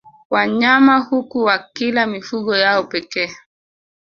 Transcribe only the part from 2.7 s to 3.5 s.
pekee